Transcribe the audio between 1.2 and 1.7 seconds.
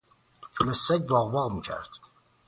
واق